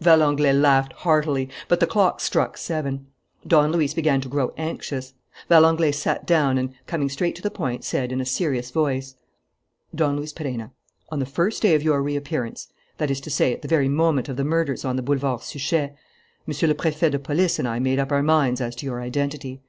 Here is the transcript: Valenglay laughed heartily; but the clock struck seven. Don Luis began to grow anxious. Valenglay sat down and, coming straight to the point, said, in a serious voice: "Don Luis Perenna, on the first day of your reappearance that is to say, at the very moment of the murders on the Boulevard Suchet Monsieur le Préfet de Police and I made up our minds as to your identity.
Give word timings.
Valenglay 0.00 0.50
laughed 0.54 0.94
heartily; 0.94 1.46
but 1.68 1.78
the 1.78 1.86
clock 1.86 2.18
struck 2.18 2.56
seven. 2.56 3.06
Don 3.46 3.70
Luis 3.70 3.92
began 3.92 4.18
to 4.22 4.30
grow 4.30 4.54
anxious. 4.56 5.12
Valenglay 5.50 5.92
sat 5.92 6.26
down 6.26 6.56
and, 6.56 6.72
coming 6.86 7.10
straight 7.10 7.36
to 7.36 7.42
the 7.42 7.50
point, 7.50 7.84
said, 7.84 8.10
in 8.10 8.18
a 8.18 8.24
serious 8.24 8.70
voice: 8.70 9.14
"Don 9.94 10.16
Luis 10.16 10.32
Perenna, 10.32 10.72
on 11.10 11.18
the 11.18 11.26
first 11.26 11.60
day 11.60 11.74
of 11.74 11.82
your 11.82 12.02
reappearance 12.02 12.68
that 12.96 13.10
is 13.10 13.20
to 13.20 13.28
say, 13.28 13.52
at 13.52 13.60
the 13.60 13.68
very 13.68 13.90
moment 13.90 14.30
of 14.30 14.38
the 14.38 14.42
murders 14.44 14.86
on 14.86 14.96
the 14.96 15.02
Boulevard 15.02 15.42
Suchet 15.42 15.94
Monsieur 16.46 16.68
le 16.68 16.74
Préfet 16.74 17.10
de 17.10 17.18
Police 17.18 17.58
and 17.58 17.68
I 17.68 17.78
made 17.78 17.98
up 17.98 18.10
our 18.10 18.22
minds 18.22 18.62
as 18.62 18.74
to 18.76 18.86
your 18.86 19.02
identity. 19.02 19.60